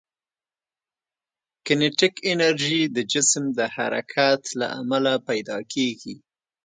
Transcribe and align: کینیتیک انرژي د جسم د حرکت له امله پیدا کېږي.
کینیتیک 1.65 2.15
انرژي 2.31 2.81
د 2.95 2.97
جسم 3.11 3.43
د 3.57 3.59
حرکت 3.75 4.41
له 4.59 4.67
امله 4.79 5.13
پیدا 5.27 5.57
کېږي. 5.73 6.15